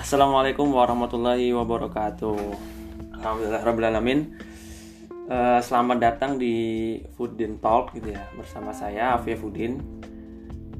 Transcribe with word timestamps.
Assalamualaikum 0.00 0.72
warahmatullahi 0.72 1.52
wabarakatuh. 1.52 2.40
Alhamdulillah 3.20 3.60
alamin. 3.60 4.32
Uh, 5.28 5.60
selamat 5.60 6.00
datang 6.00 6.40
di 6.40 6.56
Foodin 7.20 7.60
Talk 7.60 7.92
gitu 7.92 8.16
ya 8.16 8.24
bersama 8.32 8.72
saya 8.72 9.20
Afia 9.20 9.36
Foodin. 9.36 9.76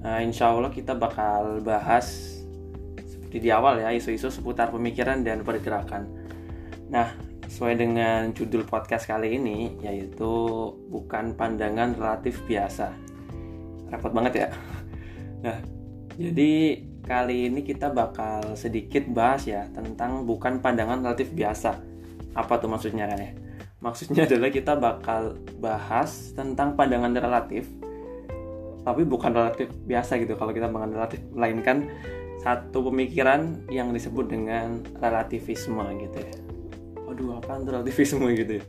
Uh, 0.00 0.24
insya 0.24 0.48
Allah 0.48 0.72
kita 0.72 0.96
bakal 0.96 1.60
bahas 1.60 2.40
seperti 2.96 3.44
di 3.44 3.52
awal 3.52 3.84
ya 3.84 3.92
isu-isu 3.92 4.32
seputar 4.32 4.72
pemikiran 4.72 5.20
dan 5.20 5.44
pergerakan. 5.44 6.08
Nah 6.88 7.12
sesuai 7.44 7.76
dengan 7.76 8.32
judul 8.32 8.64
podcast 8.64 9.04
kali 9.04 9.36
ini 9.36 9.84
yaitu 9.84 10.32
bukan 10.88 11.36
pandangan 11.36 11.92
relatif 11.92 12.40
biasa. 12.48 12.88
Repot 13.92 14.16
banget 14.16 14.32
ya. 14.32 14.48
Nah 15.44 15.60
jadi 16.16 16.88
kali 17.10 17.50
ini 17.50 17.66
kita 17.66 17.90
bakal 17.90 18.54
sedikit 18.54 19.02
bahas 19.10 19.42
ya 19.42 19.66
tentang 19.74 20.22
bukan 20.30 20.62
pandangan 20.62 21.02
relatif 21.02 21.34
biasa. 21.34 21.74
Apa 22.38 22.62
tuh 22.62 22.70
maksudnya 22.70 23.10
kan 23.10 23.18
ya? 23.18 23.34
Maksudnya 23.82 24.30
adalah 24.30 24.54
kita 24.54 24.78
bakal 24.78 25.34
bahas 25.58 26.30
tentang 26.38 26.78
pandangan 26.78 27.10
relatif 27.10 27.66
tapi 28.80 29.02
bukan 29.04 29.34
relatif 29.34 29.68
biasa 29.84 30.22
gitu 30.22 30.38
kalau 30.38 30.54
kita 30.54 30.70
mengenal 30.70 31.04
relatif 31.04 31.20
melainkan 31.34 31.90
satu 32.40 32.88
pemikiran 32.88 33.60
yang 33.68 33.92
disebut 33.92 34.30
dengan 34.30 34.80
relativisme 35.02 35.82
gitu 36.00 36.16
ya. 36.16 36.34
Waduh, 37.04 37.42
apa 37.42 37.60
relativisme 37.60 38.24
gitu 38.38 38.62
ya? 38.62 38.64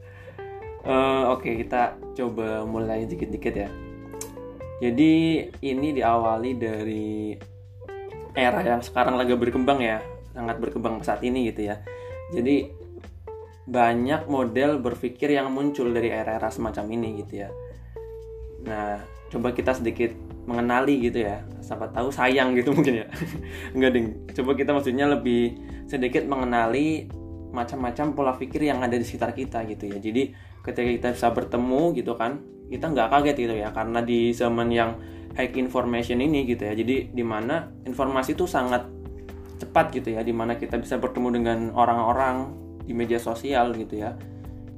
Uh, 0.82 1.30
Oke, 1.38 1.46
okay, 1.46 1.54
kita 1.62 1.96
coba 2.18 2.66
mulai 2.66 3.06
dikit-dikit 3.06 3.54
ya. 3.54 3.70
Jadi 4.82 5.46
ini 5.62 5.88
diawali 5.94 6.52
dari 6.58 7.38
era 8.36 8.62
yang 8.64 8.82
sekarang 8.84 9.20
lagi 9.20 9.36
berkembang 9.36 9.80
ya, 9.84 10.00
sangat 10.32 10.58
berkembang 10.58 11.04
saat 11.04 11.22
ini 11.24 11.52
gitu 11.52 11.72
ya. 11.72 11.80
Jadi 12.32 12.72
banyak 13.68 14.28
model 14.28 14.82
berpikir 14.82 15.32
yang 15.36 15.54
muncul 15.54 15.92
dari 15.94 16.10
era-era 16.10 16.50
semacam 16.50 16.86
ini 16.92 17.10
gitu 17.24 17.46
ya. 17.46 17.50
Nah, 18.66 19.00
coba 19.30 19.54
kita 19.56 19.78
sedikit 19.78 20.12
mengenali 20.50 21.08
gitu 21.08 21.24
ya. 21.24 21.46
Siapa 21.62 21.94
tahu 21.94 22.10
sayang 22.10 22.58
gitu 22.58 22.74
mungkin 22.78 23.06
ya. 23.06 23.08
Enggak 23.76 23.92
ding. 23.96 24.08
Coba 24.34 24.52
kita 24.58 24.72
maksudnya 24.74 25.08
lebih 25.08 25.56
sedikit 25.86 26.26
mengenali 26.26 27.08
macam-macam 27.52 28.16
pola 28.16 28.34
pikir 28.40 28.64
yang 28.64 28.80
ada 28.80 28.96
di 28.96 29.04
sekitar 29.04 29.36
kita 29.36 29.68
gitu 29.68 29.92
ya. 29.92 29.98
Jadi 30.00 30.32
ketika 30.64 30.88
kita 30.88 31.08
bisa 31.14 31.28
bertemu 31.36 31.82
gitu 32.00 32.16
kan, 32.16 32.40
kita 32.72 32.88
nggak 32.88 33.08
kaget 33.12 33.36
gitu 33.44 33.56
ya 33.60 33.70
karena 33.76 34.00
di 34.00 34.32
zaman 34.32 34.72
yang 34.72 34.96
high 35.36 35.52
information 35.56 36.20
ini 36.20 36.44
gitu 36.48 36.68
ya. 36.68 36.74
Jadi 36.76 37.12
di 37.12 37.24
mana 37.24 37.72
informasi 37.88 38.36
itu 38.36 38.48
sangat 38.48 38.88
cepat 39.62 39.94
gitu 39.94 40.18
ya 40.18 40.26
di 40.26 40.34
mana 40.34 40.58
kita 40.58 40.82
bisa 40.82 40.98
bertemu 40.98 41.38
dengan 41.38 41.60
orang-orang 41.78 42.50
di 42.82 42.98
media 42.98 43.22
sosial 43.22 43.78
gitu 43.78 44.02
ya 44.02 44.18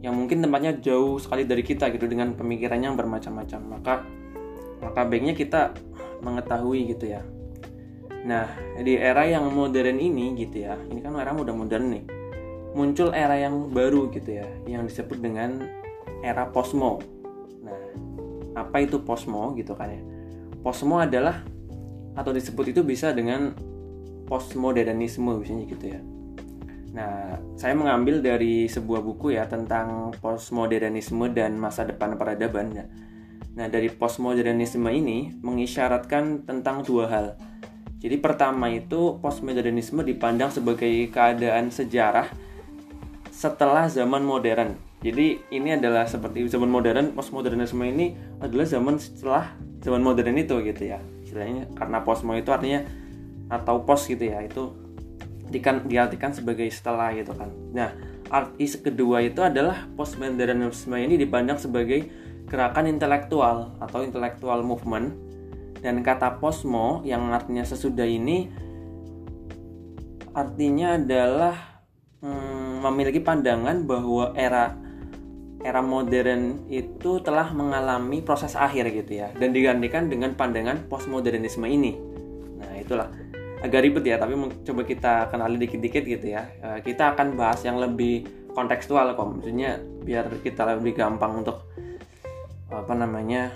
yang 0.04 0.20
mungkin 0.20 0.44
tempatnya 0.44 0.76
jauh 0.84 1.16
sekali 1.16 1.48
dari 1.48 1.64
kita 1.64 1.88
gitu 1.96 2.04
dengan 2.12 2.36
pemikirannya 2.36 2.92
yang 2.92 3.00
bermacam-macam. 3.00 3.62
Maka 3.64 3.94
maka 4.84 5.02
baiknya 5.08 5.32
kita 5.32 5.72
mengetahui 6.20 6.92
gitu 6.92 7.08
ya. 7.16 7.24
Nah 8.28 8.52
di 8.84 9.00
era 9.00 9.24
yang 9.24 9.48
modern 9.48 9.96
ini 9.96 10.36
gitu 10.36 10.68
ya 10.68 10.76
ini 10.92 11.00
kan 11.00 11.16
era 11.16 11.32
mudah 11.32 11.56
modern 11.56 11.88
nih 11.96 12.04
muncul 12.76 13.16
era 13.16 13.40
yang 13.40 13.72
baru 13.72 14.12
gitu 14.12 14.44
ya 14.44 14.48
yang 14.68 14.84
disebut 14.84 15.24
dengan 15.24 15.64
era 16.20 16.52
posmo. 16.52 17.00
Apa 18.54 18.84
itu 18.86 19.02
posmo 19.02 19.56
gitu 19.56 19.74
kan 19.74 19.90
ya 19.90 20.13
posmo 20.64 20.98
adalah 20.98 21.44
atau 22.16 22.32
disebut 22.32 22.72
itu 22.72 22.82
bisa 22.82 23.12
dengan 23.12 23.52
postmodernisme 24.26 25.38
misalnya 25.38 25.66
gitu 25.68 25.86
ya. 25.92 26.02
Nah 26.96 27.38
saya 27.60 27.76
mengambil 27.76 28.24
dari 28.24 28.72
sebuah 28.72 29.04
buku 29.04 29.36
ya 29.36 29.46
tentang 29.46 30.16
postmodernisme 30.24 31.30
dan 31.36 31.60
masa 31.60 31.84
depan 31.84 32.16
peradaban 32.16 32.72
ya. 32.74 32.88
nah 33.54 33.70
dari 33.70 33.86
postmodernisme 33.86 34.90
ini 34.90 35.30
mengisyaratkan 35.46 36.42
tentang 36.50 36.82
dua 36.82 37.06
hal. 37.06 37.28
Jadi 38.02 38.18
pertama 38.18 38.66
itu 38.74 39.22
postmodernisme 39.22 40.02
dipandang 40.02 40.50
sebagai 40.50 40.90
keadaan 41.14 41.70
sejarah 41.70 42.34
setelah 43.30 43.86
zaman 43.94 44.26
modern. 44.26 44.74
Jadi 45.06 45.38
ini 45.54 45.76
adalah 45.76 46.10
seperti 46.10 46.50
zaman 46.50 46.72
modern, 46.72 47.14
postmodernisme 47.14 47.84
ini 47.86 48.18
adalah 48.42 48.66
zaman 48.66 48.98
setelah 48.98 49.54
zaman 49.84 50.02
modern 50.02 50.40
itu 50.40 50.64
gitu 50.64 50.96
ya. 50.96 51.00
Istilahnya 51.28 51.68
karena 51.76 52.02
postmo 52.02 52.34
itu 52.34 52.50
artinya 52.50 52.88
atau 53.52 53.84
post 53.84 54.08
gitu 54.08 54.24
ya, 54.32 54.40
itu 54.42 54.72
dikan, 55.52 55.86
diartikan 55.86 56.32
sebagai 56.34 56.66
setelah 56.72 57.12
gitu 57.14 57.36
kan. 57.36 57.52
Nah, 57.76 57.92
arti 58.34 58.66
kedua 58.82 59.22
itu 59.22 59.44
adalah 59.44 59.86
postmodernisme 59.94 60.96
ini 60.98 61.20
dipandang 61.20 61.62
sebagai 61.62 62.08
gerakan 62.50 62.90
intelektual 62.90 63.78
atau 63.78 64.02
intellectual 64.02 64.66
movement 64.66 65.14
dan 65.84 66.00
kata 66.00 66.40
posmo 66.40 67.04
yang 67.04 67.30
artinya 67.36 67.68
sesudah 67.68 68.08
ini 68.08 68.48
artinya 70.34 70.98
adalah 70.98 71.56
hmm, 72.24 72.82
memiliki 72.90 73.22
pandangan 73.22 73.86
bahwa 73.86 74.34
era 74.34 74.74
era 75.64 75.80
modern 75.80 76.68
itu 76.68 77.24
telah 77.24 77.56
mengalami 77.56 78.20
proses 78.20 78.54
akhir 78.54 78.92
gitu 78.92 79.24
ya 79.24 79.32
dan 79.40 79.56
digantikan 79.56 80.12
dengan 80.12 80.36
pandangan 80.36 80.86
postmodernisme 80.92 81.64
ini. 81.64 81.96
Nah, 82.60 82.76
itulah 82.78 83.08
agak 83.64 83.80
ribet 83.88 84.04
ya, 84.04 84.20
tapi 84.20 84.36
coba 84.68 84.82
kita 84.84 85.14
kenali 85.32 85.56
dikit-dikit 85.56 86.04
gitu 86.04 86.36
ya. 86.36 86.44
Eh, 86.60 86.80
kita 86.84 87.16
akan 87.16 87.40
bahas 87.40 87.64
yang 87.64 87.80
lebih 87.80 88.28
kontekstual 88.52 89.16
kok, 89.16 89.24
maksudnya 89.24 89.80
biar 89.80 90.30
kita 90.44 90.68
lebih 90.76 91.00
gampang 91.00 91.42
untuk 91.42 91.64
apa 92.68 92.94
namanya 92.94 93.56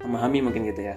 memahami 0.00 0.48
mungkin 0.48 0.64
gitu 0.64 0.80
ya. 0.80 0.96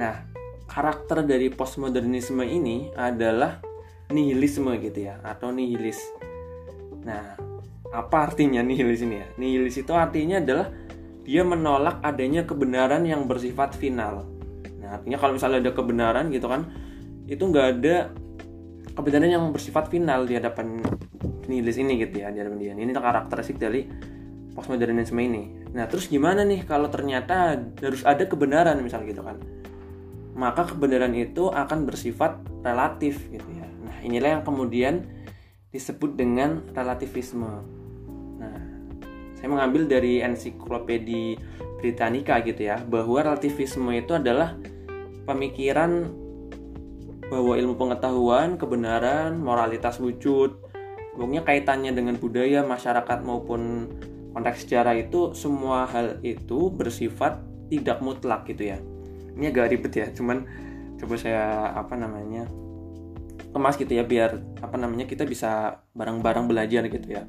Nah, 0.00 0.24
karakter 0.64 1.28
dari 1.28 1.52
postmodernisme 1.52 2.40
ini 2.40 2.88
adalah 2.96 3.60
nihilisme 4.08 4.72
gitu 4.80 5.12
ya 5.12 5.20
atau 5.20 5.52
nihilis. 5.52 6.00
Nah, 7.04 7.51
apa 7.92 8.32
artinya 8.32 8.64
nihilis 8.64 9.04
ini 9.04 9.20
ya? 9.20 9.28
Nihilis 9.36 9.76
itu 9.76 9.92
artinya 9.92 10.40
adalah 10.40 10.72
dia 11.22 11.44
menolak 11.44 12.00
adanya 12.00 12.42
kebenaran 12.42 13.04
yang 13.04 13.28
bersifat 13.28 13.76
final. 13.76 14.24
Nah, 14.80 14.98
artinya 14.98 15.20
kalau 15.20 15.36
misalnya 15.36 15.68
ada 15.68 15.72
kebenaran 15.76 16.32
gitu 16.32 16.48
kan, 16.48 16.72
itu 17.28 17.38
nggak 17.44 17.66
ada 17.78 18.10
kebenaran 18.96 19.30
yang 19.30 19.44
bersifat 19.52 19.92
final 19.92 20.24
di 20.24 20.40
hadapan 20.40 20.80
nihilis 21.46 21.76
ini 21.78 22.00
gitu 22.00 22.24
ya, 22.24 22.32
di 22.32 22.40
hadapan 22.40 22.58
dia. 22.58 22.72
Ini 22.74 22.92
karakteristik 22.96 23.60
dari 23.60 23.86
postmodernisme 24.56 25.20
ini. 25.20 25.68
Nah, 25.76 25.84
terus 25.84 26.08
gimana 26.08 26.42
nih 26.48 26.64
kalau 26.64 26.88
ternyata 26.88 27.60
harus 27.80 28.02
ada 28.08 28.24
kebenaran 28.24 28.80
misalnya 28.80 29.12
gitu 29.12 29.22
kan? 29.24 29.36
Maka 30.32 30.74
kebenaran 30.74 31.12
itu 31.12 31.52
akan 31.52 31.84
bersifat 31.84 32.40
relatif 32.64 33.28
gitu 33.28 33.48
ya. 33.52 33.68
Nah, 33.84 34.00
inilah 34.00 34.40
yang 34.40 34.42
kemudian 34.44 35.04
disebut 35.72 36.16
dengan 36.16 36.64
relativisme. 36.72 37.81
Saya 39.42 39.50
mengambil 39.50 39.90
dari 39.90 40.22
ensiklopedia 40.22 41.34
Britannica 41.82 42.38
gitu 42.46 42.62
ya, 42.62 42.78
bahwa 42.78 43.26
relativisme 43.26 43.90
itu 43.90 44.14
adalah 44.14 44.54
pemikiran 45.26 46.14
bahwa 47.26 47.58
ilmu 47.58 47.74
pengetahuan, 47.74 48.54
kebenaran, 48.54 49.42
moralitas 49.42 49.98
wujud, 49.98 50.62
pokoknya 51.18 51.42
kaitannya 51.42 51.90
dengan 51.90 52.14
budaya, 52.22 52.62
masyarakat 52.62 53.18
maupun 53.26 53.90
konteks 54.30 54.62
sejarah 54.62 54.94
itu 54.94 55.34
semua 55.34 55.90
hal 55.90 56.22
itu 56.22 56.70
bersifat 56.70 57.42
tidak 57.66 57.98
mutlak 57.98 58.46
gitu 58.46 58.70
ya. 58.70 58.78
Ini 59.34 59.50
agak 59.50 59.74
ribet 59.74 59.92
ya, 59.96 60.06
cuman 60.14 60.46
coba 61.02 61.18
saya 61.18 61.74
apa 61.74 61.98
namanya 61.98 62.46
kemas 63.50 63.74
gitu 63.74 63.90
ya 63.90 64.06
biar 64.06 64.38
apa 64.62 64.78
namanya 64.78 65.04
kita 65.10 65.26
bisa 65.26 65.82
bareng-bareng 65.98 66.46
belajar 66.46 66.86
gitu 66.86 67.08
ya. 67.10 67.26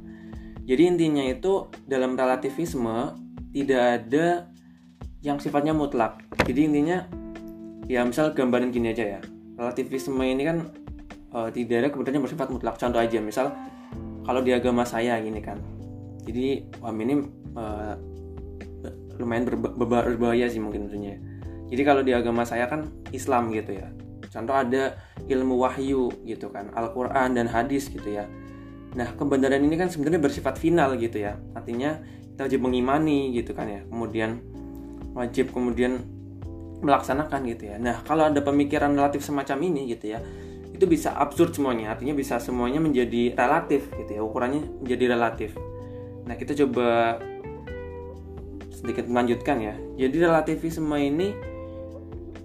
Jadi 0.63 0.83
intinya 0.87 1.23
itu 1.27 1.67
dalam 1.83 2.15
relativisme 2.15 3.19
tidak 3.51 3.81
ada 3.83 4.47
yang 5.19 5.35
sifatnya 5.39 5.75
mutlak. 5.75 6.23
Jadi 6.47 6.71
intinya 6.71 7.03
ya 7.91 8.07
misal 8.07 8.31
gambaran 8.31 8.71
gini 8.71 8.95
aja 8.95 9.19
ya. 9.19 9.21
Relativisme 9.59 10.23
ini 10.23 10.43
kan 10.47 10.57
uh, 11.35 11.51
tidak 11.51 11.75
ada 11.83 11.87
kebenaran 11.91 12.15
yang 12.15 12.25
bersifat 12.25 12.47
mutlak. 12.47 12.75
Contoh 12.79 12.99
aja 13.03 13.19
misal 13.19 13.51
kalau 14.23 14.39
di 14.39 14.55
agama 14.55 14.87
saya 14.87 15.19
gini 15.19 15.43
kan. 15.43 15.59
Jadi 16.23 16.63
wah 16.79 16.95
ini 16.95 17.27
uh, 17.59 17.95
lumayan 19.19 19.43
berbahaya 19.51 20.47
sih 20.47 20.63
mungkin 20.63 20.87
maksudnya. 20.87 21.19
Jadi 21.67 21.81
kalau 21.83 22.01
di 22.07 22.15
agama 22.15 22.47
saya 22.47 22.71
kan 22.71 22.87
Islam 23.11 23.51
gitu 23.51 23.75
ya. 23.75 23.91
Contoh 24.31 24.55
ada 24.55 24.97
ilmu 25.29 25.61
wahyu 25.61 26.09
gitu 26.25 26.49
kan, 26.49 26.73
Al-Qur'an 26.73 27.37
dan 27.37 27.45
hadis 27.45 27.85
gitu 27.85 28.17
ya 28.17 28.25
Nah, 28.93 29.17
kebenaran 29.17 29.61
ini 29.61 29.75
kan 29.77 29.89
sebenarnya 29.89 30.21
bersifat 30.21 30.61
final 30.61 30.93
gitu 31.01 31.21
ya. 31.21 31.37
Artinya 31.57 31.97
kita 32.33 32.45
wajib 32.45 32.61
mengimani 32.61 33.33
gitu 33.33 33.57
kan 33.57 33.69
ya. 33.69 33.81
Kemudian 33.89 34.41
wajib 35.13 35.53
kemudian 35.53 36.05
melaksanakan 36.83 37.41
gitu 37.49 37.73
ya. 37.73 37.81
Nah, 37.81 38.01
kalau 38.05 38.29
ada 38.29 38.41
pemikiran 38.43 38.93
relatif 38.93 39.25
semacam 39.25 39.57
ini 39.65 39.89
gitu 39.93 40.13
ya, 40.13 40.19
itu 40.73 40.85
bisa 40.89 41.13
absurd 41.15 41.53
semuanya 41.53 41.93
artinya 41.93 42.17
bisa 42.17 42.41
semuanya 42.41 42.81
menjadi 42.81 43.37
relatif 43.37 43.87
gitu 43.93 44.19
ya 44.19 44.21
ukurannya 44.25 44.83
menjadi 44.83 45.15
relatif 45.15 45.55
nah 46.25 46.33
kita 46.35 46.57
coba 46.65 47.21
sedikit 48.73 49.05
melanjutkan 49.07 49.63
ya 49.63 49.75
jadi 49.95 50.27
relativisme 50.27 50.91
ini 50.97 51.31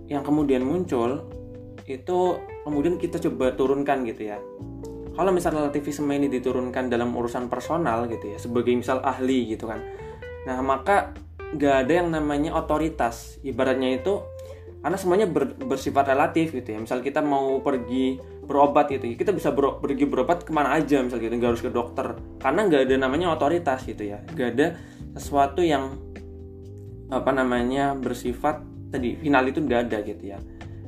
yang 0.06 0.22
kemudian 0.22 0.62
muncul 0.62 1.26
itu 1.88 2.18
kemudian 2.68 3.00
kita 3.00 3.16
coba 3.16 3.56
turunkan 3.56 4.04
gitu 4.04 4.28
ya 4.28 4.38
kalau 5.18 5.34
misal 5.34 5.50
relativisme 5.50 6.06
ini 6.14 6.30
diturunkan 6.30 6.86
dalam 6.86 7.10
urusan 7.10 7.50
personal 7.50 8.06
gitu 8.06 8.30
ya 8.30 8.38
sebagai 8.38 8.70
misal 8.70 9.02
ahli 9.02 9.50
gitu 9.50 9.66
kan. 9.66 9.82
Nah 10.46 10.62
maka 10.62 11.10
nggak 11.58 11.74
ada 11.82 11.92
yang 11.98 12.14
namanya 12.14 12.54
otoritas. 12.54 13.42
Ibaratnya 13.42 13.98
itu 13.98 14.22
karena 14.78 14.94
semuanya 14.94 15.26
ber, 15.26 15.58
bersifat 15.58 16.14
relatif 16.14 16.54
gitu 16.54 16.70
ya. 16.70 16.78
Misal 16.78 17.02
kita 17.02 17.18
mau 17.18 17.58
pergi 17.58 18.22
berobat 18.46 18.94
gitu 18.94 19.10
ya 19.10 19.18
kita 19.18 19.34
bisa 19.34 19.50
ber, 19.50 19.82
pergi 19.82 20.06
berobat 20.06 20.46
ke 20.46 20.54
mana 20.54 20.78
aja 20.78 21.02
misal 21.02 21.18
gitu 21.18 21.34
nggak 21.34 21.50
harus 21.50 21.66
ke 21.66 21.74
dokter. 21.74 22.14
Karena 22.38 22.70
nggak 22.70 22.86
ada 22.86 22.94
namanya 23.02 23.34
otoritas 23.34 23.82
gitu 23.90 24.06
ya. 24.06 24.22
Nggak 24.22 24.48
ada 24.54 24.66
sesuatu 25.18 25.66
yang 25.66 25.98
apa 27.10 27.34
namanya 27.34 27.98
bersifat 27.98 28.62
tadi 28.94 29.18
final 29.18 29.42
itu 29.50 29.58
nggak 29.66 29.80
ada 29.90 29.98
gitu 30.06 30.30
ya. 30.30 30.38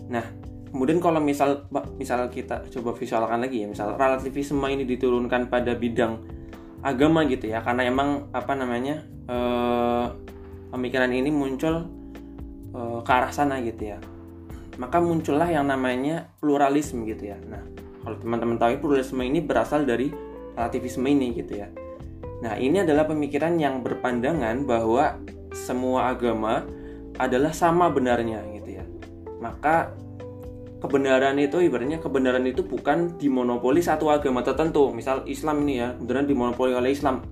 Nah 0.06 0.39
kemudian 0.70 1.02
kalau 1.02 1.18
misal 1.18 1.66
misal 1.98 2.30
kita 2.30 2.66
coba 2.70 2.94
visualkan 2.94 3.42
lagi 3.42 3.62
ya 3.62 3.66
misal 3.66 3.98
relativisme 3.98 4.62
ini 4.70 4.86
diturunkan 4.86 5.50
pada 5.50 5.74
bidang 5.74 6.22
agama 6.80 7.26
gitu 7.28 7.50
ya 7.50 7.60
karena 7.60 7.90
emang 7.90 8.30
apa 8.32 8.56
namanya 8.56 9.04
eh, 9.28 10.06
pemikiran 10.70 11.10
ini 11.10 11.28
muncul 11.34 11.84
uh, 12.74 13.00
ke 13.02 13.10
arah 13.10 13.32
sana 13.34 13.58
gitu 13.60 13.94
ya. 13.94 13.98
Maka 14.80 15.02
muncullah 15.02 15.50
yang 15.50 15.68
namanya 15.68 16.30
pluralisme 16.40 17.04
gitu 17.04 17.34
ya. 17.34 17.38
Nah 17.44 17.60
kalau 18.00 18.16
teman-teman 18.16 18.56
tahu 18.56 18.80
pluralisme 18.80 19.20
ini 19.20 19.44
berasal 19.44 19.84
dari 19.84 20.08
relativisme 20.56 21.04
ini 21.04 21.36
gitu 21.36 21.60
ya. 21.60 21.68
Nah 22.40 22.56
ini 22.56 22.80
adalah 22.80 23.04
pemikiran 23.04 23.60
yang 23.60 23.84
berpandangan 23.84 24.64
bahwa 24.64 25.20
semua 25.52 26.14
agama 26.14 26.64
adalah 27.20 27.52
sama 27.52 27.92
benarnya 27.92 28.40
gitu 28.56 28.80
ya. 28.80 28.84
Maka 29.42 29.92
kebenaran 30.80 31.36
itu 31.36 31.60
ibaratnya 31.60 32.00
kebenaran 32.00 32.42
itu 32.48 32.64
bukan 32.64 33.20
dimonopoli 33.20 33.84
satu 33.84 34.08
agama 34.08 34.40
tertentu. 34.40 34.90
Misal 34.90 35.28
Islam 35.28 35.68
ini 35.68 35.84
ya 35.84 35.92
kebenaran 35.94 36.26
dimonopoli 36.26 36.72
oleh 36.72 36.96
Islam. 36.96 37.22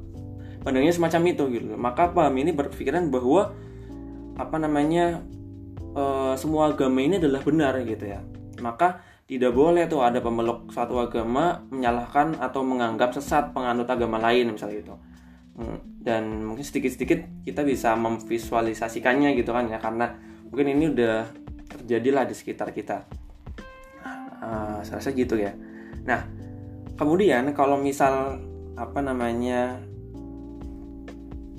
Pandangnya 0.61 0.93
semacam 0.93 1.23
itu 1.33 1.43
gitu. 1.51 1.75
Maka 1.75 2.13
paham 2.13 2.37
ini 2.37 2.53
berpikiran 2.53 3.09
bahwa 3.09 3.57
apa 4.37 4.57
namanya 4.61 5.25
e, 5.97 6.05
semua 6.37 6.71
agama 6.71 7.01
ini 7.01 7.17
adalah 7.17 7.41
benar 7.41 7.81
gitu 7.83 8.05
ya. 8.05 8.21
Maka 8.61 9.01
tidak 9.29 9.53
boleh 9.53 9.85
tuh 9.85 10.01
ada 10.01 10.25
pemeluk 10.25 10.73
suatu 10.73 10.97
agama 10.97 11.61
menyalahkan 11.69 12.41
atau 12.41 12.65
menganggap 12.65 13.13
sesat 13.13 13.53
penganut 13.53 13.85
agama 13.85 14.17
lain 14.17 14.57
misalnya 14.57 14.81
itu 14.81 14.95
hmm, 15.61 16.01
dan 16.01 16.49
mungkin 16.49 16.65
sedikit-sedikit 16.65 17.45
kita 17.45 17.61
bisa 17.61 17.93
memvisualisasikannya 17.93 19.37
gitu 19.37 19.53
kan 19.53 19.69
ya 19.69 19.77
karena 19.77 20.17
mungkin 20.49 20.73
ini 20.73 20.97
udah 20.97 21.29
terjadilah 21.77 22.25
di 22.25 22.33
sekitar 22.33 22.73
kita 22.73 23.05
saya 24.83 25.01
rasa 25.01 25.11
gitu 25.15 25.39
ya. 25.39 25.55
Nah 26.05 26.27
kemudian 26.99 27.55
kalau 27.55 27.79
misal 27.79 28.43
apa 28.79 28.99
namanya 29.03 29.79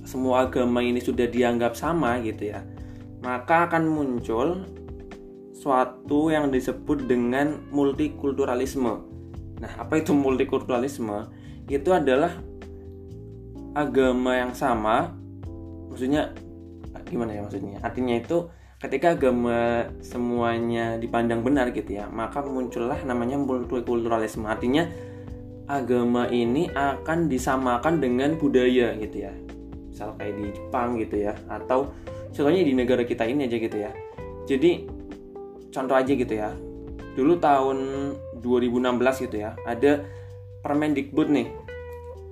semua 0.08 0.48
agama 0.48 0.80
ini 0.84 1.04
sudah 1.04 1.28
dianggap 1.30 1.76
sama 1.78 2.18
gitu 2.24 2.50
ya 2.50 2.64
maka 3.20 3.68
akan 3.68 3.84
muncul 3.88 4.64
suatu 5.52 6.32
yang 6.32 6.48
disebut 6.56 7.04
dengan 7.04 7.68
multikulturalisme. 7.76 9.04
Nah 9.60 9.72
apa 9.76 10.00
itu 10.00 10.16
multikulturalisme? 10.16 11.28
Itu 11.68 11.92
adalah 11.92 12.32
agama 13.76 14.40
yang 14.40 14.56
sama 14.56 15.12
maksudnya 15.92 16.32
gimana 17.12 17.36
ya 17.36 17.42
maksudnya? 17.44 17.78
Artinya 17.84 18.16
itu 18.16 18.48
ketika 18.80 19.12
agama 19.12 19.92
semuanya 20.00 20.96
dipandang 20.96 21.44
benar 21.44 21.76
gitu 21.76 22.00
ya 22.00 22.08
maka 22.08 22.40
muncullah 22.40 22.98
namanya 23.04 23.36
multikulturalisme. 23.36 24.48
Artinya 24.48 24.88
agama 25.68 26.32
ini 26.32 26.72
akan 26.72 27.28
disamakan 27.28 28.00
dengan 28.00 28.40
budaya 28.40 28.96
gitu 28.96 29.28
ya. 29.28 29.36
Misal 29.92 30.16
kayak 30.16 30.34
di 30.40 30.46
Jepang 30.56 30.96
gitu 30.96 31.16
ya 31.20 31.36
atau 31.52 31.92
contohnya 32.32 32.64
di 32.64 32.74
negara 32.74 33.04
kita 33.04 33.28
ini 33.28 33.52
aja 33.52 33.58
gitu 33.60 33.78
ya. 33.78 33.92
Jadi 34.48 34.88
contoh 35.70 35.96
aja 36.00 36.12
gitu 36.16 36.34
ya. 36.34 36.56
Dulu 37.20 37.36
tahun 37.36 37.78
2016 38.40 39.28
gitu 39.28 39.44
ya 39.44 39.60
ada 39.68 40.08
Permendikbud 40.60 41.28
nih. 41.32 41.48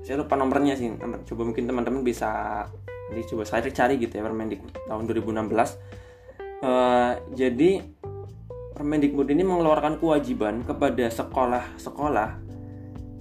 Saya 0.08 0.24
lupa 0.24 0.40
nomornya 0.40 0.80
sih 0.80 0.88
coba 1.28 1.42
mungkin 1.44 1.68
teman-teman 1.68 2.08
bisa 2.08 2.64
nanti 3.12 3.24
coba 3.28 3.44
saya 3.44 3.68
cari 3.68 4.00
gitu 4.00 4.16
ya 4.16 4.24
Permendikbud 4.24 4.72
tahun 4.88 5.04
2016 5.12 6.07
uh, 6.62 7.20
jadi 7.34 7.84
Permendikbud 8.78 9.26
ini 9.34 9.42
mengeluarkan 9.42 9.98
kewajiban 9.98 10.62
kepada 10.62 11.10
sekolah-sekolah 11.10 12.46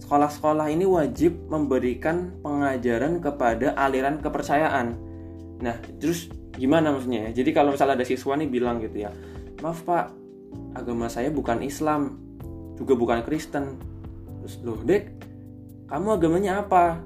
sekolah-sekolah 0.06 0.68
ini 0.70 0.84
wajib 0.84 1.48
memberikan 1.50 2.36
pengajaran 2.44 3.18
kepada 3.18 3.74
aliran 3.74 4.22
kepercayaan. 4.22 4.94
Nah, 5.64 5.76
terus 5.98 6.30
gimana 6.54 6.94
maksudnya 6.94 7.26
ya? 7.26 7.42
Jadi 7.42 7.50
kalau 7.56 7.74
misalnya 7.74 7.98
ada 7.98 8.06
siswa 8.06 8.38
nih 8.38 8.46
bilang 8.46 8.78
gitu 8.78 9.02
ya, 9.02 9.10
maaf 9.64 9.82
pak, 9.82 10.14
agama 10.78 11.10
saya 11.10 11.32
bukan 11.34 11.58
Islam, 11.64 12.20
juga 12.78 12.94
bukan 12.94 13.26
Kristen. 13.26 13.80
Terus 14.44 14.62
loh 14.62 14.78
dek, 14.86 15.10
kamu 15.90 16.20
agamanya 16.20 16.62
apa? 16.62 17.02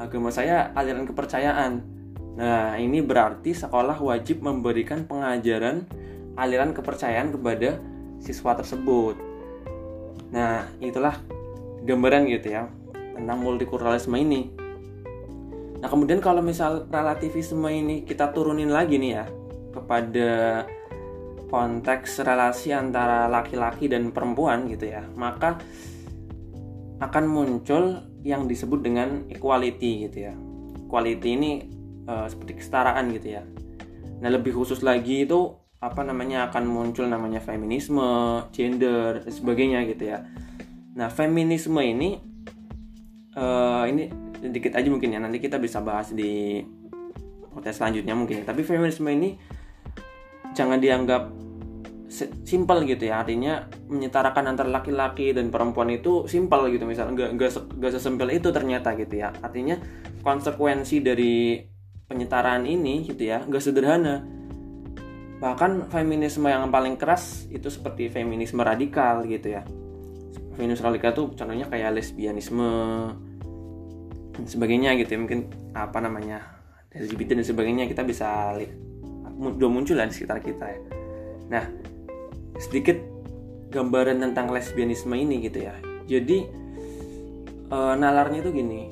Agama 0.00 0.32
saya 0.32 0.72
aliran 0.72 1.04
kepercayaan. 1.04 1.84
Nah, 2.32 2.80
ini 2.80 3.04
berarti 3.04 3.52
sekolah 3.52 4.00
wajib 4.00 4.40
memberikan 4.40 5.04
pengajaran 5.04 5.84
aliran 6.36 6.72
kepercayaan 6.72 7.32
kepada 7.34 7.76
siswa 8.22 8.56
tersebut. 8.56 9.16
Nah, 10.32 10.64
itulah 10.80 11.20
gambaran 11.82 12.30
gitu 12.30 12.54
ya 12.54 12.70
tentang 13.12 13.38
multikulturalisme 13.42 14.16
ini. 14.16 14.62
Nah 15.82 15.90
kemudian 15.90 16.22
kalau 16.22 16.38
misal 16.38 16.86
relativisme 16.86 17.66
ini 17.66 18.06
kita 18.06 18.30
turunin 18.30 18.70
lagi 18.70 19.02
nih 19.02 19.12
ya 19.18 19.26
kepada 19.74 20.62
konteks 21.50 22.22
relasi 22.22 22.70
antara 22.70 23.26
laki-laki 23.26 23.90
dan 23.90 24.14
perempuan 24.14 24.70
gitu 24.70 24.88
ya, 24.88 25.02
maka 25.18 25.58
akan 27.02 27.24
muncul 27.26 27.98
yang 28.22 28.46
disebut 28.46 28.78
dengan 28.80 29.26
equality 29.26 30.06
gitu 30.06 30.30
ya. 30.30 30.34
Equality 30.86 31.28
ini 31.34 31.50
uh, 32.06 32.26
seperti 32.26 32.62
kesetaraan 32.62 33.10
gitu 33.14 33.38
ya. 33.38 33.42
Nah 34.22 34.30
lebih 34.30 34.54
khusus 34.54 34.80
lagi 34.80 35.26
itu 35.26 35.62
apa 35.82 36.06
namanya 36.06 36.46
akan 36.46 36.64
muncul 36.70 37.10
namanya 37.10 37.42
feminisme, 37.42 38.38
gender, 38.54 39.18
dan 39.18 39.32
sebagainya 39.34 39.82
gitu 39.90 40.14
ya. 40.14 40.22
Nah, 40.94 41.10
feminisme 41.10 41.82
ini 41.82 42.22
uh, 43.34 43.84
ini 43.90 44.06
sedikit 44.38 44.78
aja 44.78 44.86
mungkin 44.86 45.10
ya 45.10 45.18
nanti 45.18 45.42
kita 45.42 45.58
bisa 45.58 45.82
bahas 45.82 46.14
di 46.14 46.62
podcast 47.50 47.82
selanjutnya 47.82 48.14
mungkin. 48.14 48.46
Tapi 48.46 48.62
feminisme 48.62 49.10
ini 49.10 49.34
jangan 50.54 50.78
dianggap 50.78 51.34
simpel 52.44 52.84
gitu 52.84 53.08
ya 53.08 53.24
artinya 53.24 53.72
menyetarakan 53.88 54.52
antara 54.52 54.68
laki-laki 54.68 55.32
dan 55.32 55.48
perempuan 55.48 55.88
itu 55.88 56.28
simpel 56.28 56.68
gitu 56.68 56.84
misalnya 56.84 57.16
nggak 57.16 57.30
nggak 57.40 57.50
nggak 57.80 57.92
sesimpel 57.96 58.28
itu 58.28 58.52
ternyata 58.52 58.92
gitu 59.00 59.24
ya 59.24 59.32
artinya 59.40 59.80
konsekuensi 60.20 61.00
dari 61.00 61.56
penyetaraan 62.12 62.68
ini 62.68 63.08
gitu 63.08 63.24
ya 63.24 63.40
nggak 63.48 63.64
sederhana. 63.64 64.20
Bahkan 65.40 65.88
feminisme 65.88 66.46
yang 66.46 66.68
paling 66.68 67.00
keras 67.00 67.48
itu 67.48 67.72
seperti 67.72 68.12
feminisme 68.12 68.60
radikal 68.60 69.24
gitu 69.24 69.56
ya. 69.56 69.64
Venus 70.52 70.84
radikal 70.84 71.16
tuh 71.16 71.32
contohnya 71.32 71.64
kayak 71.72 71.96
lesbianisme 71.96 72.68
dan 74.36 74.44
sebagainya 74.44 74.92
gitu 75.00 75.16
ya. 75.16 75.18
Mungkin 75.24 75.40
apa 75.72 75.98
namanya 76.04 76.44
LGBT 76.92 77.40
dan 77.40 77.46
sebagainya 77.48 77.88
kita 77.88 78.04
bisa 78.04 78.52
lihat 78.60 78.76
udah 79.40 79.70
muncul 79.72 79.96
lah 79.96 80.04
di 80.06 80.14
sekitar 80.14 80.44
kita 80.44 80.66
ya. 80.68 80.80
Nah 81.48 81.64
sedikit 82.60 83.00
gambaran 83.72 84.20
tentang 84.20 84.52
lesbianisme 84.52 85.16
ini 85.16 85.40
gitu 85.48 85.64
ya. 85.64 85.74
Jadi 86.04 86.44
e, 87.72 87.78
nalarnya 87.96 88.44
itu 88.44 88.52
gini 88.52 88.91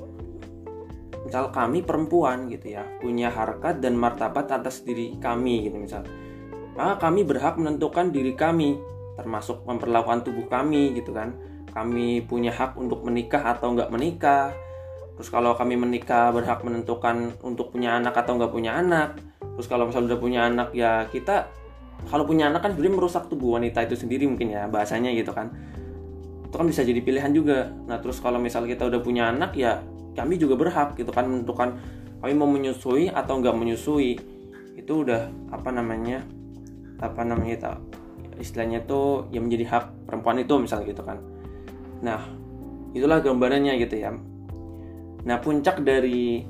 misal 1.31 1.55
kami 1.55 1.87
perempuan 1.87 2.51
gitu 2.51 2.75
ya 2.75 2.83
punya 2.99 3.31
harkat 3.31 3.79
dan 3.79 3.95
martabat 3.95 4.51
atas 4.51 4.83
diri 4.83 5.15
kami 5.23 5.71
gitu 5.71 5.79
misal. 5.79 6.03
Maka 6.75 7.07
kami 7.07 7.23
berhak 7.23 7.55
menentukan 7.55 8.11
diri 8.11 8.35
kami 8.35 8.83
termasuk 9.15 9.63
memperlakukan 9.63 10.27
tubuh 10.27 10.51
kami 10.51 10.91
gitu 10.99 11.15
kan. 11.15 11.39
Kami 11.71 12.27
punya 12.27 12.51
hak 12.51 12.75
untuk 12.75 13.07
menikah 13.07 13.47
atau 13.47 13.79
nggak 13.79 13.95
menikah. 13.95 14.51
Terus 15.15 15.31
kalau 15.31 15.55
kami 15.55 15.79
menikah 15.79 16.35
berhak 16.35 16.67
menentukan 16.67 17.39
untuk 17.47 17.71
punya 17.71 18.03
anak 18.03 18.19
atau 18.19 18.35
nggak 18.35 18.51
punya 18.51 18.83
anak. 18.83 19.23
Terus 19.39 19.71
kalau 19.71 19.87
misalnya 19.87 20.19
udah 20.19 20.21
punya 20.27 20.41
anak 20.51 20.75
ya 20.75 21.07
kita 21.15 21.47
kalau 22.11 22.27
punya 22.27 22.51
anak 22.51 22.67
kan 22.67 22.75
sebenarnya 22.75 22.97
merusak 22.99 23.31
tubuh 23.31 23.55
wanita 23.55 23.87
itu 23.87 23.95
sendiri 23.95 24.27
mungkin 24.27 24.51
ya 24.51 24.67
bahasanya 24.67 25.15
gitu 25.15 25.31
kan. 25.31 25.55
Itu 26.43 26.59
kan 26.59 26.67
bisa 26.67 26.83
jadi 26.83 26.99
pilihan 26.99 27.31
juga. 27.31 27.71
Nah 27.87 28.03
terus 28.03 28.19
kalau 28.19 28.43
misal 28.43 28.67
kita 28.67 28.83
udah 28.91 28.99
punya 28.99 29.31
anak 29.31 29.55
ya 29.55 29.79
kami 30.15 30.37
juga 30.37 30.59
berhak 30.59 30.99
gitu 30.99 31.11
kan 31.15 31.27
menentukan 31.27 31.79
kami 32.21 32.33
mau 32.37 32.49
menyusui 32.49 33.09
atau 33.09 33.41
nggak 33.41 33.57
menyusui. 33.57 34.21
Itu 34.77 35.07
udah 35.07 35.29
apa 35.53 35.71
namanya 35.73 36.25
apa 37.01 37.25
namanya 37.25 37.55
itu 37.57 37.73
istilahnya 38.41 38.85
tuh 38.85 39.29
yang 39.33 39.49
menjadi 39.49 39.65
hak 39.69 39.85
perempuan 40.09 40.41
itu 40.41 40.55
misalnya 40.61 40.87
gitu 40.93 41.03
kan. 41.05 41.19
Nah 42.05 42.21
itulah 42.93 43.25
gambarannya 43.25 43.77
gitu 43.81 43.97
ya. 44.01 44.13
Nah 45.25 45.37
puncak 45.41 45.81
dari 45.85 46.45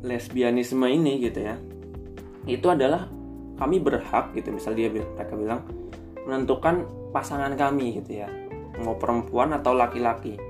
lesbianisme 0.00 0.88
ini 0.88 1.20
gitu 1.20 1.44
ya 1.44 1.60
itu 2.48 2.64
adalah 2.72 3.04
kami 3.60 3.76
berhak 3.76 4.32
gitu 4.32 4.56
misal 4.56 4.72
dia 4.72 4.88
mereka 4.88 5.36
bilang 5.36 5.60
menentukan 6.24 6.88
pasangan 7.12 7.52
kami 7.58 8.00
gitu 8.00 8.24
ya. 8.24 8.28
Mau 8.80 8.96
perempuan 8.96 9.52
atau 9.52 9.76
laki-laki. 9.76 10.40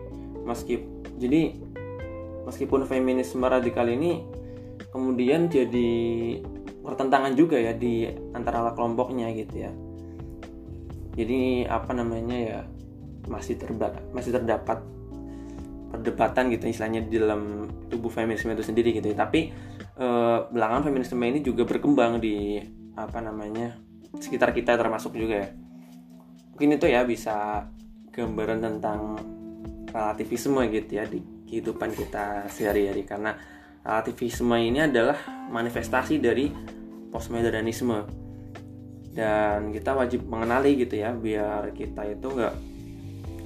Meski 0.47 0.87
jadi 1.19 1.59
meskipun 2.51 2.83
feminisme 2.85 3.47
radikal 3.47 3.87
ini 3.87 4.27
kemudian 4.91 5.47
jadi 5.47 5.91
pertentangan 6.83 7.39
juga 7.39 7.57
ya 7.57 7.71
di 7.71 8.11
antara 8.35 8.75
kelompoknya 8.75 9.31
gitu 9.39 9.55
ya. 9.63 9.73
Jadi 11.15 11.65
apa 11.71 11.95
namanya 11.95 12.37
ya 12.37 12.61
masih 13.31 13.55
terdapat 13.55 14.03
masih 14.11 14.35
terdapat 14.35 14.83
perdebatan 15.91 16.55
gitu 16.55 16.71
istilahnya 16.71 17.03
di 17.07 17.19
dalam 17.19 17.67
tubuh 17.91 18.11
feminisme 18.11 18.51
itu 18.51 18.67
sendiri 18.67 18.91
gitu 18.97 19.15
ya. 19.15 19.17
Tapi 19.17 19.55
eh, 20.01 20.39
belakangan 20.51 20.91
feminisme 20.91 21.23
ini 21.23 21.41
juga 21.45 21.63
berkembang 21.63 22.19
di 22.19 22.59
apa 22.99 23.23
namanya 23.23 23.79
sekitar 24.19 24.51
kita 24.51 24.75
termasuk 24.75 25.15
juga 25.15 25.47
ya. 25.47 25.49
Mungkin 26.57 26.77
itu 26.77 26.87
ya 26.91 27.07
bisa 27.07 27.69
gambaran 28.11 28.61
tentang 28.61 29.17
relativisme 29.91 30.61
gitu 30.71 30.91
ya 30.99 31.05
di 31.07 31.40
kehidupan 31.51 31.91
kita 31.99 32.47
sehari-hari. 32.47 33.03
Karena 33.03 33.35
relativisme 33.83 34.55
ini 34.55 34.87
adalah 34.87 35.19
manifestasi 35.51 36.23
dari 36.23 36.47
postmodernisme. 37.11 38.07
Dan 39.11 39.75
kita 39.75 39.99
wajib 39.99 40.31
mengenali 40.31 40.79
gitu 40.79 40.95
ya 41.03 41.11
biar 41.11 41.75
kita 41.75 42.07
itu 42.07 42.31
nggak 42.31 42.55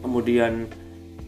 kemudian 0.04 0.68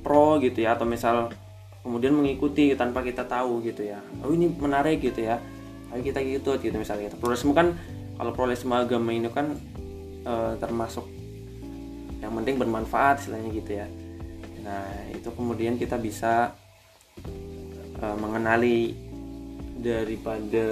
pro 0.04 0.36
gitu 0.44 0.60
ya 0.60 0.76
atau 0.76 0.84
misal 0.84 1.32
kemudian 1.80 2.12
mengikuti 2.12 2.76
tanpa 2.76 3.00
kita 3.00 3.24
tahu 3.24 3.64
gitu 3.64 3.88
ya. 3.88 4.04
Oh 4.20 4.30
ini 4.36 4.52
menarik 4.52 5.00
gitu 5.00 5.24
ya. 5.24 5.40
Ayo 5.88 6.04
kita 6.04 6.20
gitu 6.20 6.58
gitu 6.60 6.76
misalnya 6.76 7.08
kita 7.08 7.16
pluralisme 7.16 7.56
kan 7.56 7.72
kalau 8.20 8.30
pluralisme 8.36 8.74
agama 8.74 9.14
ini 9.14 9.30
kan 9.32 9.56
e, 10.26 10.34
termasuk 10.60 11.06
yang 12.20 12.34
penting 12.36 12.58
bermanfaat 12.58 13.24
istilahnya 13.24 13.50
gitu 13.54 13.70
ya. 13.80 13.86
Nah 14.66 14.84
itu 15.14 15.30
kemudian 15.30 15.78
kita 15.78 15.94
bisa 15.96 16.52
e, 17.96 18.06
mengenali 18.16 18.94
daripada 19.80 20.66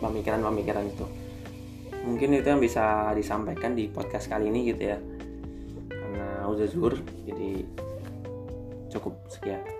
pemikiran-pemikiran 0.00 0.84
itu. 0.88 1.06
Mungkin 2.00 2.40
itu 2.40 2.48
yang 2.48 2.60
bisa 2.60 3.12
disampaikan 3.12 3.76
di 3.76 3.88
podcast 3.88 4.28
kali 4.28 4.48
ini 4.48 4.72
gitu 4.72 4.82
ya. 4.92 4.98
Karena 5.88 6.48
udah 6.48 6.66
zuhur 6.68 6.96
jadi 7.28 7.64
cukup 8.90 9.14
sekian 9.30 9.79